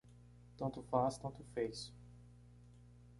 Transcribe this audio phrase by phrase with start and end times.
[0.57, 1.93] Tanto faz, tanto fez.